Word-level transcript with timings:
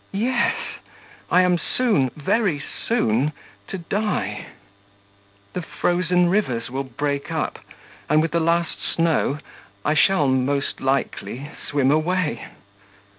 Yes, 0.13 0.55
I 1.29 1.41
am 1.43 1.59
soon, 1.59 2.09
very 2.15 2.59
soon, 2.87 3.33
to 3.67 3.77
die. 3.77 4.47
The 5.53 5.61
frozen 5.61 6.27
rivers 6.27 6.71
will 6.71 6.83
break 6.85 7.31
up, 7.31 7.59
and 8.09 8.19
with 8.19 8.31
the 8.31 8.39
last 8.39 8.79
snow 8.83 9.37
I 9.85 9.93
shall, 9.93 10.27
most 10.27 10.79
likely, 10.81 11.51
swim 11.69 11.91
away 11.91 12.47